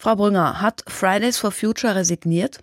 Frau 0.00 0.16
Brünger, 0.16 0.62
hat 0.62 0.82
Fridays 0.88 1.38
for 1.38 1.50
Future 1.50 1.94
resigniert? 1.94 2.60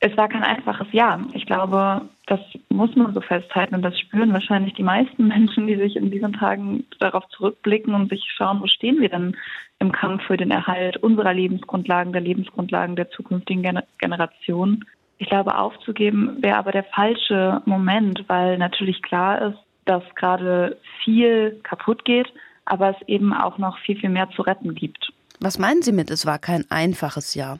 Es 0.00 0.16
war 0.16 0.30
kein 0.30 0.42
einfaches 0.42 0.90
Jahr. 0.90 1.20
Ich 1.34 1.44
glaube, 1.44 2.08
das 2.26 2.40
muss 2.70 2.96
man 2.96 3.12
so 3.12 3.20
festhalten 3.20 3.74
und 3.74 3.82
das 3.82 4.00
spüren 4.00 4.32
wahrscheinlich 4.32 4.72
die 4.72 4.82
meisten 4.82 5.28
Menschen, 5.28 5.66
die 5.66 5.76
sich 5.76 5.96
in 5.96 6.10
diesen 6.10 6.32
Tagen 6.32 6.86
darauf 6.98 7.28
zurückblicken 7.28 7.94
und 7.94 8.08
sich 8.08 8.24
schauen, 8.34 8.62
wo 8.62 8.66
stehen 8.68 9.02
wir 9.02 9.10
denn 9.10 9.36
im 9.80 9.92
Kampf 9.92 10.22
für 10.22 10.38
den 10.38 10.50
Erhalt 10.50 10.96
unserer 10.96 11.34
Lebensgrundlagen, 11.34 12.14
der 12.14 12.22
Lebensgrundlagen 12.22 12.96
der 12.96 13.10
zukünftigen 13.10 13.62
Gener 13.62 13.84
Generationen. 13.98 14.86
Ich 15.18 15.28
glaube, 15.28 15.58
aufzugeben 15.58 16.38
wäre 16.40 16.56
aber 16.56 16.72
der 16.72 16.84
falsche 16.84 17.60
Moment, 17.66 18.24
weil 18.28 18.56
natürlich 18.56 19.02
klar 19.02 19.42
ist, 19.42 19.58
dass 19.84 20.02
gerade 20.14 20.78
viel 21.04 21.60
kaputt 21.64 22.06
geht, 22.06 22.32
aber 22.64 22.96
es 22.96 23.08
eben 23.08 23.34
auch 23.34 23.58
noch 23.58 23.76
viel, 23.80 23.98
viel 24.00 24.08
mehr 24.08 24.30
zu 24.30 24.40
retten 24.40 24.74
gibt. 24.74 25.12
Was 25.42 25.58
meinen 25.58 25.82
Sie 25.82 25.90
mit, 25.90 26.08
es 26.10 26.24
war 26.24 26.38
kein 26.38 26.64
einfaches 26.70 27.34
Jahr? 27.34 27.58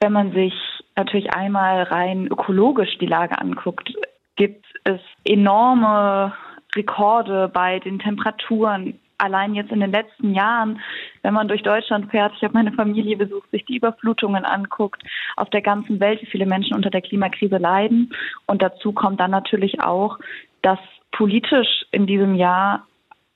Wenn 0.00 0.12
man 0.12 0.32
sich 0.32 0.54
natürlich 0.94 1.34
einmal 1.34 1.82
rein 1.82 2.28
ökologisch 2.28 2.98
die 2.98 3.06
Lage 3.06 3.36
anguckt, 3.40 3.92
gibt 4.36 4.64
es 4.84 5.00
enorme 5.24 6.32
Rekorde 6.76 7.50
bei 7.52 7.80
den 7.80 7.98
Temperaturen. 7.98 9.00
Allein 9.18 9.56
jetzt 9.56 9.72
in 9.72 9.80
den 9.80 9.90
letzten 9.90 10.34
Jahren, 10.34 10.80
wenn 11.22 11.34
man 11.34 11.48
durch 11.48 11.62
Deutschland 11.64 12.12
fährt, 12.12 12.32
ich 12.36 12.44
habe 12.44 12.54
meine 12.54 12.70
Familie 12.72 13.16
besucht, 13.16 13.50
sich 13.50 13.64
die 13.64 13.78
Überflutungen 13.78 14.44
anguckt, 14.44 15.02
auf 15.36 15.50
der 15.50 15.62
ganzen 15.62 15.98
Welt, 15.98 16.22
wie 16.22 16.30
viele 16.30 16.46
Menschen 16.46 16.76
unter 16.76 16.90
der 16.90 17.02
Klimakrise 17.02 17.56
leiden. 17.56 18.14
Und 18.46 18.62
dazu 18.62 18.92
kommt 18.92 19.18
dann 19.18 19.32
natürlich 19.32 19.80
auch, 19.80 20.20
dass 20.62 20.78
politisch 21.10 21.86
in 21.90 22.06
diesem 22.06 22.36
Jahr 22.36 22.86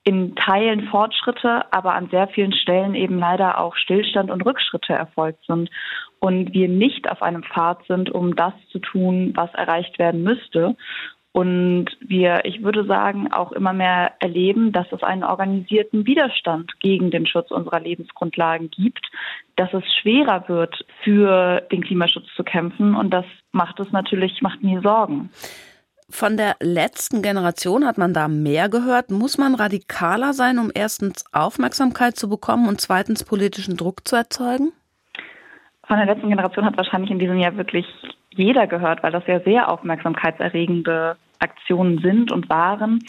in 0.03 0.35
Teilen 0.35 0.87
Fortschritte, 0.87 1.71
aber 1.71 1.93
an 1.93 2.09
sehr 2.09 2.27
vielen 2.27 2.53
Stellen 2.53 2.93
eben 2.93 3.17
leider 3.17 3.59
auch 3.59 3.75
Stillstand 3.75 4.31
und 4.31 4.45
Rückschritte 4.45 4.93
erfolgt 4.93 5.45
sind 5.45 5.69
und 6.19 6.53
wir 6.53 6.67
nicht 6.67 7.09
auf 7.09 7.21
einem 7.21 7.43
Pfad 7.43 7.85
sind, 7.87 8.09
um 8.09 8.35
das 8.35 8.53
zu 8.71 8.79
tun, 8.79 9.33
was 9.35 9.53
erreicht 9.53 9.99
werden 9.99 10.23
müsste. 10.23 10.75
Und 11.33 11.85
wir, 11.99 12.45
ich 12.45 12.61
würde 12.61 12.85
sagen, 12.85 13.33
auch 13.33 13.51
immer 13.53 13.73
mehr 13.73 14.13
erleben, 14.19 14.71
dass 14.71 14.85
es 14.91 15.01
einen 15.01 15.23
organisierten 15.23 16.05
Widerstand 16.05 16.79
gegen 16.79 17.09
den 17.09 17.25
Schutz 17.25 17.49
unserer 17.49 17.79
Lebensgrundlagen 17.79 18.69
gibt, 18.69 19.09
dass 19.55 19.73
es 19.73 19.83
schwerer 19.95 20.47
wird, 20.47 20.85
für 21.03 21.61
den 21.71 21.83
Klimaschutz 21.83 22.27
zu 22.35 22.43
kämpfen. 22.43 22.93
Und 22.93 23.09
das 23.11 23.25
macht 23.51 23.79
es 23.79 23.91
natürlich, 23.91 24.43
macht 24.43 24.61
mir 24.61 24.81
Sorgen. 24.81 25.31
Von 26.09 26.37
der 26.37 26.55
letzten 26.59 27.21
Generation 27.21 27.85
hat 27.85 27.97
man 27.97 28.13
da 28.13 28.27
mehr 28.27 28.69
gehört. 28.69 29.11
Muss 29.11 29.37
man 29.37 29.55
radikaler 29.55 30.33
sein, 30.33 30.59
um 30.59 30.71
erstens 30.73 31.25
Aufmerksamkeit 31.31 32.15
zu 32.15 32.29
bekommen 32.29 32.67
und 32.67 32.81
zweitens 32.81 33.23
politischen 33.23 33.77
Druck 33.77 34.07
zu 34.07 34.15
erzeugen? 34.15 34.73
von 35.85 35.97
der 35.97 36.05
letzten 36.05 36.29
Generation 36.29 36.65
hat 36.65 36.77
wahrscheinlich 36.77 37.11
in 37.11 37.19
diesem 37.19 37.37
Jahr 37.37 37.57
wirklich 37.57 37.85
jeder 38.31 38.67
gehört, 38.67 39.03
weil 39.03 39.11
das 39.11 39.27
ja 39.27 39.39
sehr 39.41 39.69
aufmerksamkeitserregende 39.69 41.17
Aktionen 41.39 41.99
sind 41.99 42.31
und 42.31 42.49
waren. 42.49 42.99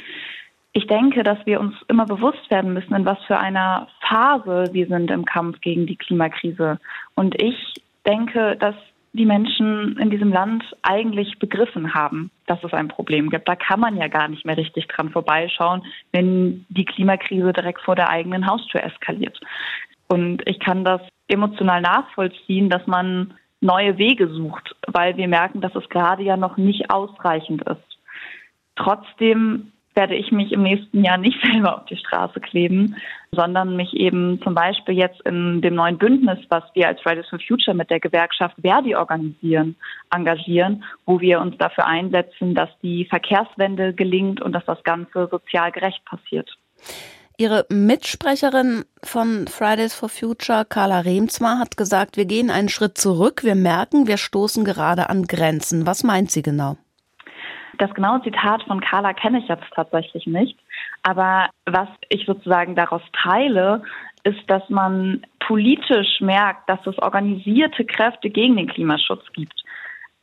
Ich 0.72 0.86
denke, 0.86 1.22
dass 1.22 1.38
wir 1.46 1.60
uns 1.60 1.74
immer 1.88 2.04
bewusst 2.04 2.50
werden 2.50 2.74
müssen, 2.74 2.94
in 2.94 3.04
was 3.04 3.18
für 3.26 3.38
einer 3.38 3.86
Phase 4.00 4.70
wir 4.72 4.86
sind 4.88 5.10
im 5.10 5.24
Kampf 5.24 5.60
gegen 5.60 5.86
die 5.86 5.96
Klimakrise. 5.96 6.80
Und 7.14 7.40
ich 7.40 7.74
denke, 8.06 8.56
dass 8.56 8.74
die 9.14 9.26
Menschen 9.26 9.96
in 9.98 10.10
diesem 10.10 10.32
Land 10.32 10.64
eigentlich 10.82 11.38
begriffen 11.38 11.94
haben, 11.94 12.30
dass 12.46 12.62
es 12.64 12.72
ein 12.72 12.88
Problem 12.88 13.30
gibt. 13.30 13.48
Da 13.48 13.54
kann 13.54 13.78
man 13.78 13.96
ja 13.96 14.08
gar 14.08 14.26
nicht 14.26 14.44
mehr 14.44 14.56
richtig 14.56 14.88
dran 14.88 15.10
vorbeischauen, 15.10 15.84
wenn 16.10 16.66
die 16.68 16.84
Klimakrise 16.84 17.52
direkt 17.52 17.80
vor 17.80 17.94
der 17.94 18.10
eigenen 18.10 18.46
Haustür 18.46 18.82
eskaliert. 18.82 19.38
Und 20.08 20.42
ich 20.46 20.58
kann 20.58 20.84
das 20.84 21.00
emotional 21.28 21.80
nachvollziehen, 21.80 22.68
dass 22.68 22.86
man 22.88 23.34
neue 23.60 23.98
Wege 23.98 24.28
sucht, 24.28 24.74
weil 24.88 25.16
wir 25.16 25.28
merken, 25.28 25.60
dass 25.60 25.74
es 25.76 25.88
gerade 25.88 26.24
ja 26.24 26.36
noch 26.36 26.56
nicht 26.56 26.90
ausreichend 26.90 27.62
ist. 27.62 27.98
Trotzdem 28.74 29.70
werde 29.94 30.14
ich 30.14 30.32
mich 30.32 30.52
im 30.52 30.62
nächsten 30.62 31.04
Jahr 31.04 31.18
nicht 31.18 31.38
selber 31.52 31.76
auf 31.76 31.86
die 31.86 31.96
Straße 31.96 32.40
kleben, 32.40 32.96
sondern 33.32 33.76
mich 33.76 33.94
eben 33.94 34.40
zum 34.42 34.54
Beispiel 34.54 34.96
jetzt 34.96 35.20
in 35.22 35.60
dem 35.60 35.74
neuen 35.74 35.98
Bündnis, 35.98 36.38
was 36.48 36.64
wir 36.74 36.88
als 36.88 37.00
Fridays 37.00 37.28
for 37.28 37.38
Future 37.38 37.76
mit 37.76 37.90
der 37.90 38.00
Gewerkschaft 38.00 38.56
Verdi 38.60 38.94
organisieren, 38.94 39.76
engagieren, 40.14 40.84
wo 41.06 41.20
wir 41.20 41.40
uns 41.40 41.56
dafür 41.58 41.86
einsetzen, 41.86 42.54
dass 42.54 42.70
die 42.82 43.06
Verkehrswende 43.06 43.94
gelingt 43.94 44.40
und 44.40 44.52
dass 44.52 44.64
das 44.64 44.82
Ganze 44.84 45.28
sozial 45.30 45.72
gerecht 45.72 46.04
passiert. 46.04 46.50
Ihre 47.36 47.66
Mitsprecherin 47.68 48.84
von 49.02 49.48
Fridays 49.48 49.92
for 49.92 50.08
Future, 50.08 50.64
Carla 50.64 51.00
Remzma, 51.00 51.58
hat 51.58 51.76
gesagt, 51.76 52.16
wir 52.16 52.26
gehen 52.26 52.48
einen 52.48 52.68
Schritt 52.68 52.96
zurück. 52.96 53.42
Wir 53.42 53.56
merken, 53.56 54.06
wir 54.06 54.18
stoßen 54.18 54.64
gerade 54.64 55.10
an 55.10 55.24
Grenzen. 55.24 55.84
Was 55.84 56.04
meint 56.04 56.30
sie 56.30 56.42
genau? 56.42 56.76
Das 57.78 57.92
genaue 57.94 58.22
Zitat 58.22 58.62
von 58.64 58.80
Carla 58.80 59.12
kenne 59.12 59.40
ich 59.40 59.48
jetzt 59.48 59.64
tatsächlich 59.74 60.26
nicht. 60.26 60.58
Aber 61.02 61.48
was 61.66 61.88
ich 62.08 62.24
sozusagen 62.26 62.74
daraus 62.74 63.02
teile, 63.12 63.82
ist, 64.24 64.48
dass 64.48 64.68
man 64.70 65.24
politisch 65.40 66.20
merkt, 66.20 66.68
dass 66.68 66.86
es 66.86 66.98
organisierte 66.98 67.84
Kräfte 67.84 68.30
gegen 68.30 68.56
den 68.56 68.68
Klimaschutz 68.68 69.24
gibt. 69.32 69.64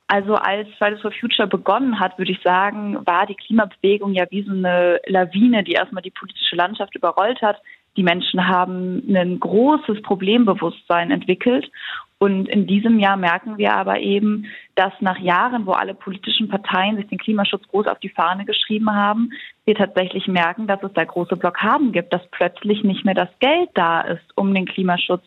Also 0.08 0.36
als 0.36 0.68
Fridays 0.78 1.02
for 1.02 1.12
Future 1.12 1.48
begonnen 1.48 2.00
hat, 2.00 2.18
würde 2.18 2.34
ich 2.34 2.42
sagen, 2.44 2.98
war 3.06 3.26
die 3.28 3.36
Klimabewegung 3.36 4.14
ja 4.14 4.26
wie 4.30 4.44
so 4.44 4.52
eine 4.52 5.00
Lawine, 5.06 5.64
die 5.64 5.72
erstmal 5.72 6.04
die 6.04 6.12
politische 6.12 6.58
Landschaft 6.58 6.96
überrollt 6.96 7.42
hat. 7.42 7.62
Die 7.96 8.04
Menschen 8.04 8.48
haben 8.48 9.04
ein 9.08 9.40
großes 9.40 10.02
Problembewusstsein 10.02 11.12
entwickelt. 11.12 11.72
Und 12.22 12.48
in 12.50 12.68
diesem 12.68 13.00
Jahr 13.00 13.18
merken 13.18 13.58
wir 13.58 13.74
aber 13.74 14.00
eben, 14.00 14.46
dass 14.76 14.94
nach 15.00 15.18
Jahren, 15.18 15.66
wo 15.66 15.72
alle 15.72 15.96
politischen 15.96 16.50
Parteien 16.50 16.96
sich 16.96 17.08
den 17.08 17.18
Klimaschutz 17.18 17.68
groß 17.70 17.88
auf 17.88 17.98
die 17.98 18.10
Fahne 18.10 18.46
geschrieben 18.46 18.94
haben, 18.94 19.32
wir 19.66 19.74
tatsächlich 19.74 20.28
merken, 20.28 20.68
dass 20.68 20.84
es 20.84 20.94
da 20.94 21.04
große 21.04 21.36
Blockaden 21.36 21.92
gibt, 21.92 22.14
dass 22.14 22.22
plötzlich 22.30 22.84
nicht 22.84 23.06
mehr 23.06 23.16
das 23.16 23.30
Geld 23.40 23.72
da 23.74 24.02
ist, 24.02 24.22
um 24.36 24.54
den 24.54 24.68
Klimaschutz 24.68 25.24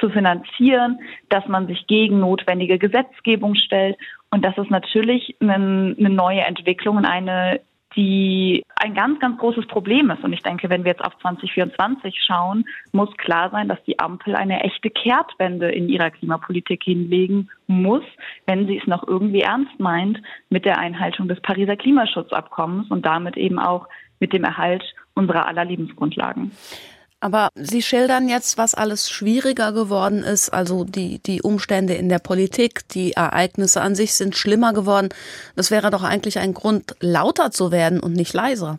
zu 0.00 0.08
finanzieren, 0.08 1.00
dass 1.28 1.46
man 1.48 1.66
sich 1.66 1.86
gegen 1.86 2.20
notwendige 2.20 2.78
Gesetzgebung 2.78 3.54
stellt. 3.54 3.98
Und 4.30 4.42
das 4.42 4.56
ist 4.56 4.70
natürlich 4.70 5.36
eine, 5.40 5.94
neue 5.98 6.40
Entwicklung 6.46 6.96
und 6.96 7.04
eine, 7.04 7.60
die 7.96 8.62
ein 8.76 8.94
ganz, 8.94 9.18
ganz 9.18 9.38
großes 9.38 9.66
Problem 9.66 10.10
ist. 10.10 10.22
Und 10.22 10.32
ich 10.32 10.42
denke, 10.42 10.68
wenn 10.70 10.84
wir 10.84 10.92
jetzt 10.92 11.04
auf 11.04 11.18
2024 11.18 12.22
schauen, 12.22 12.64
muss 12.92 13.14
klar 13.16 13.50
sein, 13.50 13.68
dass 13.68 13.82
die 13.84 13.98
Ampel 13.98 14.36
eine 14.36 14.62
echte 14.62 14.90
Kehrtwende 14.90 15.70
in 15.70 15.88
ihrer 15.88 16.10
Klimapolitik 16.10 16.84
hinlegen 16.84 17.50
muss, 17.66 18.04
wenn 18.46 18.66
sie 18.66 18.78
es 18.78 18.86
noch 18.86 19.06
irgendwie 19.06 19.40
ernst 19.40 19.78
meint 19.80 20.20
mit 20.50 20.64
der 20.64 20.78
Einhaltung 20.78 21.28
des 21.28 21.40
Pariser 21.40 21.76
Klimaschutzabkommens 21.76 22.90
und 22.90 23.06
damit 23.06 23.36
eben 23.36 23.58
auch 23.58 23.88
mit 24.20 24.32
dem 24.32 24.44
Erhalt 24.44 24.84
unserer 25.14 25.46
aller 25.46 25.64
Lebensgrundlagen. 25.64 26.52
Aber 27.20 27.48
Sie 27.54 27.82
schildern 27.82 28.28
jetzt, 28.28 28.58
was 28.58 28.74
alles 28.74 29.10
schwieriger 29.10 29.72
geworden 29.72 30.22
ist. 30.22 30.50
Also 30.50 30.84
die, 30.84 31.20
die 31.20 31.42
Umstände 31.42 31.94
in 31.94 32.08
der 32.08 32.20
Politik, 32.20 32.88
die 32.90 33.12
Ereignisse 33.12 33.80
an 33.80 33.96
sich 33.96 34.14
sind 34.14 34.36
schlimmer 34.36 34.72
geworden. 34.72 35.08
Das 35.56 35.70
wäre 35.70 35.90
doch 35.90 36.04
eigentlich 36.04 36.38
ein 36.38 36.54
Grund, 36.54 36.94
lauter 37.00 37.50
zu 37.50 37.72
werden 37.72 37.98
und 37.98 38.12
nicht 38.12 38.34
leiser. 38.34 38.78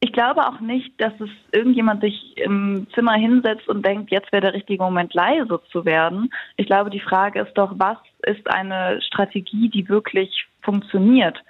Ich 0.00 0.12
glaube 0.12 0.46
auch 0.46 0.60
nicht, 0.60 0.92
dass 1.00 1.12
es 1.18 1.30
irgendjemand 1.50 2.02
sich 2.02 2.36
im 2.36 2.86
Zimmer 2.94 3.14
hinsetzt 3.14 3.68
und 3.68 3.84
denkt, 3.84 4.12
jetzt 4.12 4.30
wäre 4.30 4.42
der 4.42 4.54
richtige 4.54 4.80
Moment, 4.80 5.12
leise 5.12 5.60
zu 5.72 5.84
werden. 5.84 6.30
Ich 6.56 6.66
glaube, 6.66 6.90
die 6.90 7.00
Frage 7.00 7.40
ist 7.40 7.54
doch, 7.54 7.72
was 7.76 7.98
ist 8.22 8.48
eine 8.48 9.00
Strategie, 9.02 9.68
die 9.68 9.88
wirklich 9.88 10.46
funktioniert? 10.62 11.42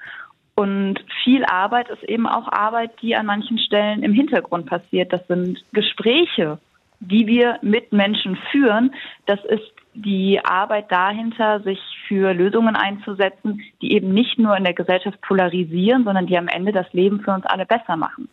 Und 0.58 0.98
viel 1.22 1.44
Arbeit 1.44 1.88
ist 1.88 2.02
eben 2.02 2.26
auch 2.26 2.50
Arbeit, 2.50 2.90
die 3.00 3.14
an 3.14 3.26
manchen 3.26 3.60
Stellen 3.60 4.02
im 4.02 4.12
Hintergrund 4.12 4.66
passiert. 4.66 5.12
Das 5.12 5.24
sind 5.28 5.62
Gespräche, 5.72 6.58
die 6.98 7.28
wir 7.28 7.60
mit 7.62 7.92
Menschen 7.92 8.36
führen. 8.50 8.92
Das 9.26 9.38
ist 9.44 9.72
die 9.94 10.40
Arbeit 10.44 10.90
dahinter, 10.90 11.60
sich 11.60 11.78
für 12.08 12.34
Lösungen 12.34 12.74
einzusetzen, 12.74 13.62
die 13.80 13.92
eben 13.92 14.12
nicht 14.12 14.40
nur 14.40 14.56
in 14.56 14.64
der 14.64 14.74
Gesellschaft 14.74 15.20
polarisieren, 15.20 16.02
sondern 16.02 16.26
die 16.26 16.36
am 16.36 16.48
Ende 16.48 16.72
das 16.72 16.92
Leben 16.92 17.20
für 17.20 17.30
uns 17.30 17.46
alle 17.46 17.64
besser 17.64 17.96
machen. 17.96 18.28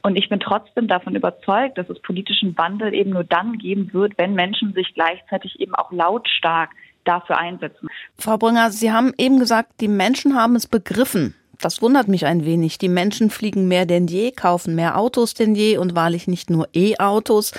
Und 0.00 0.16
ich 0.16 0.30
bin 0.30 0.40
trotzdem 0.40 0.88
davon 0.88 1.14
überzeugt, 1.14 1.76
dass 1.76 1.90
es 1.90 2.00
politischen 2.00 2.56
Wandel 2.56 2.94
eben 2.94 3.10
nur 3.10 3.24
dann 3.24 3.58
geben 3.58 3.92
wird, 3.92 4.16
wenn 4.16 4.32
Menschen 4.32 4.72
sich 4.72 4.94
gleichzeitig 4.94 5.60
eben 5.60 5.74
auch 5.74 5.92
lautstark 5.92 6.70
dafür 7.04 7.36
einsetzen. 7.36 7.88
Frau 8.18 8.38
Brünger, 8.38 8.70
Sie 8.70 8.90
haben 8.90 9.12
eben 9.18 9.38
gesagt, 9.38 9.82
die 9.82 9.88
Menschen 9.88 10.34
haben 10.34 10.56
es 10.56 10.66
begriffen, 10.66 11.34
das 11.60 11.82
wundert 11.82 12.08
mich 12.08 12.26
ein 12.26 12.44
wenig. 12.44 12.78
Die 12.78 12.88
Menschen 12.88 13.30
fliegen 13.30 13.68
mehr 13.68 13.86
denn 13.86 14.06
je, 14.06 14.32
kaufen 14.32 14.74
mehr 14.74 14.98
Autos 14.98 15.34
denn 15.34 15.54
je 15.54 15.78
und 15.78 15.94
wahrlich 15.94 16.28
nicht 16.28 16.50
nur 16.50 16.68
E-Autos. 16.74 17.52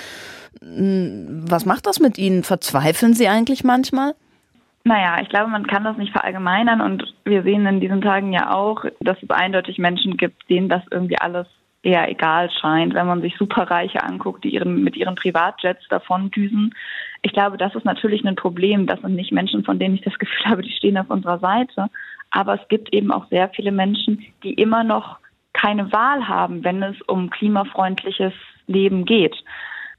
Hm, 0.60 1.44
was 1.48 1.66
macht 1.66 1.86
das 1.86 2.00
mit 2.00 2.18
Ihnen? 2.18 2.42
Verzweifeln 2.42 3.14
Sie 3.14 3.28
eigentlich 3.28 3.64
manchmal? 3.64 4.14
Naja, 4.84 5.20
ich 5.20 5.28
glaube, 5.28 5.50
man 5.50 5.66
kann 5.66 5.84
das 5.84 5.96
nicht 5.98 6.12
verallgemeinern 6.12 6.80
und 6.80 7.14
wir 7.24 7.42
sehen 7.42 7.66
in 7.66 7.80
diesen 7.80 8.00
Tagen 8.00 8.32
ja 8.32 8.54
auch, 8.54 8.84
dass 9.00 9.22
es 9.22 9.30
eindeutig 9.30 9.78
Menschen 9.78 10.16
gibt, 10.16 10.48
denen 10.48 10.68
das 10.68 10.82
irgendwie 10.90 11.18
alles 11.18 11.46
eher 11.82 12.08
egal 12.10 12.50
scheint, 12.50 12.94
wenn 12.94 13.06
man 13.06 13.20
sich 13.20 13.36
Superreiche 13.36 14.02
anguckt, 14.02 14.44
die 14.44 14.50
ihren, 14.50 14.82
mit 14.82 14.96
ihren 14.96 15.14
Privatjets 15.14 15.86
davon 15.88 16.30
düsen. 16.30 16.74
Ich 17.22 17.32
glaube, 17.32 17.56
das 17.56 17.74
ist 17.74 17.84
natürlich 17.84 18.24
ein 18.24 18.34
Problem. 18.34 18.86
Das 18.86 19.00
sind 19.00 19.14
nicht 19.14 19.32
Menschen, 19.32 19.64
von 19.64 19.78
denen 19.78 19.94
ich 19.94 20.02
das 20.02 20.18
Gefühl 20.18 20.44
habe, 20.46 20.62
die 20.62 20.72
stehen 20.72 20.98
auf 20.98 21.10
unserer 21.10 21.38
Seite. 21.38 21.88
Aber 22.30 22.60
es 22.60 22.68
gibt 22.68 22.92
eben 22.92 23.10
auch 23.10 23.28
sehr 23.28 23.48
viele 23.50 23.72
Menschen, 23.72 24.24
die 24.42 24.54
immer 24.54 24.84
noch 24.84 25.18
keine 25.52 25.92
Wahl 25.92 26.28
haben, 26.28 26.62
wenn 26.64 26.82
es 26.82 27.00
um 27.02 27.30
klimafreundliches 27.30 28.32
Leben 28.66 29.04
geht. 29.04 29.36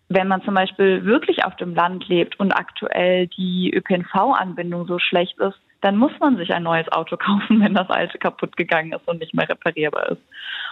Wenn 0.07 0.27
man 0.27 0.41
zum 0.43 0.53
Beispiel 0.53 1.05
wirklich 1.05 1.43
auf 1.45 1.55
dem 1.57 1.75
Land 1.75 2.07
lebt 2.07 2.39
und 2.39 2.51
aktuell 2.51 3.27
die 3.27 3.71
ÖPNV-Anbindung 3.73 4.87
so 4.87 4.99
schlecht 4.99 5.37
ist, 5.39 5.59
dann 5.81 5.97
muss 5.97 6.11
man 6.19 6.37
sich 6.37 6.53
ein 6.53 6.63
neues 6.63 6.91
Auto 6.91 7.17
kaufen, 7.17 7.61
wenn 7.61 7.73
das 7.73 7.89
alte 7.89 8.17
kaputt 8.17 8.57
gegangen 8.57 8.91
ist 8.93 9.07
und 9.07 9.19
nicht 9.19 9.33
mehr 9.33 9.47
reparierbar 9.49 10.09
ist. 10.11 10.21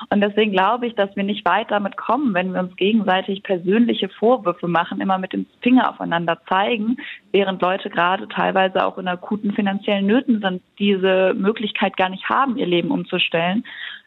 Und 0.10 0.22
deswegen 0.22 0.52
glaube 0.52 0.88
ich, 0.88 0.96
dass 0.96 1.16
wir 1.16 1.24
nicht 1.24 1.46
weit 1.46 1.72
damit 1.72 1.98
kommen, 1.98 2.34
wenn 2.34 2.54
wir 2.54 2.60
uns 2.60 2.76
gegenseitig 2.76 3.44
persönliche 3.44 4.10
Vorwürfe 4.10 4.68
machen, 4.68 5.02
immer 5.02 5.18
mit 5.18 5.34
dem 5.34 5.48
Finger 5.62 5.90
aufeinander 5.90 6.40
zeigen, 6.48 6.98
während 7.32 7.62
Leute 7.62 7.90
gerade 7.90 8.28
teilweise 8.28 8.86
auch 8.86 8.98
in 8.98 9.08
akuten 9.08 9.54
finanziellen 9.54 10.06
Nöten 10.06 10.42
sind, 10.42 10.62
diese 10.78 11.34
Möglichkeit 11.36 11.98
gar 11.98 12.10
nicht 12.10 12.30
haben, 12.30 12.58
ihr 12.58 12.68
Leben 12.68 12.92
umzustellen, 12.92 13.64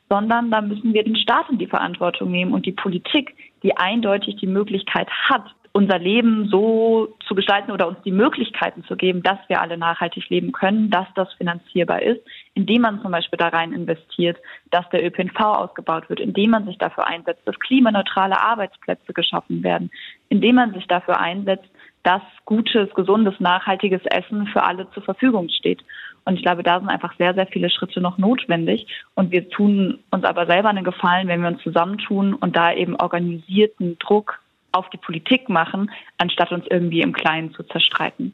sondern 0.08 0.50
da 0.50 0.60
müssen 0.60 0.92
wir 0.92 1.04
den 1.04 1.16
Staat 1.16 1.48
in 1.50 1.58
die 1.58 1.66
Verantwortung 1.66 2.30
nehmen 2.30 2.52
und 2.52 2.66
die 2.66 2.72
Politik, 2.72 3.34
die 3.62 3.76
eindeutig 3.76 4.36
die 4.36 4.46
Möglichkeit 4.46 5.08
hat, 5.28 5.44
unser 5.72 5.98
Leben 5.98 6.48
so 6.48 7.14
zu 7.26 7.34
gestalten 7.34 7.70
oder 7.70 7.86
uns 7.86 7.98
die 8.04 8.10
Möglichkeiten 8.10 8.84
zu 8.84 8.96
geben, 8.96 9.22
dass 9.22 9.38
wir 9.48 9.60
alle 9.60 9.78
nachhaltig 9.78 10.28
leben 10.28 10.52
können, 10.52 10.90
dass 10.90 11.06
das 11.14 11.32
finanzierbar 11.34 12.02
ist, 12.02 12.20
indem 12.54 12.82
man 12.82 13.00
zum 13.02 13.12
Beispiel 13.12 13.36
da 13.36 13.48
rein 13.48 13.72
investiert, 13.72 14.36
dass 14.70 14.88
der 14.90 15.04
ÖPNV 15.04 15.38
ausgebaut 15.38 16.08
wird, 16.08 16.18
indem 16.18 16.50
man 16.50 16.64
sich 16.64 16.78
dafür 16.78 17.06
einsetzt, 17.06 17.42
dass 17.44 17.58
klimaneutrale 17.60 18.40
Arbeitsplätze 18.40 19.12
geschaffen 19.12 19.62
werden, 19.62 19.90
indem 20.28 20.56
man 20.56 20.72
sich 20.72 20.86
dafür 20.88 21.20
einsetzt, 21.20 21.70
dass 22.02 22.22
gutes, 22.46 22.92
gesundes, 22.94 23.38
nachhaltiges 23.40 24.00
Essen 24.06 24.46
für 24.48 24.62
alle 24.62 24.90
zur 24.90 25.02
Verfügung 25.02 25.48
steht. 25.50 25.84
Und 26.24 26.36
ich 26.36 26.42
glaube, 26.42 26.62
da 26.62 26.78
sind 26.78 26.88
einfach 26.88 27.14
sehr, 27.16 27.34
sehr 27.34 27.46
viele 27.46 27.70
Schritte 27.70 28.00
noch 28.00 28.18
notwendig. 28.18 28.86
Und 29.14 29.30
wir 29.30 29.48
tun 29.50 30.00
uns 30.10 30.24
aber 30.24 30.46
selber 30.46 30.70
einen 30.70 30.84
Gefallen, 30.84 31.28
wenn 31.28 31.42
wir 31.42 31.48
uns 31.48 31.62
zusammentun 31.62 32.34
und 32.34 32.56
da 32.56 32.72
eben 32.72 32.96
organisierten 32.96 33.98
Druck 33.98 34.40
auf 34.72 34.88
die 34.90 34.98
Politik 34.98 35.48
machen, 35.48 35.90
anstatt 36.18 36.52
uns 36.52 36.64
irgendwie 36.70 37.00
im 37.00 37.12
Kleinen 37.12 37.52
zu 37.54 37.62
zerstreiten. 37.64 38.28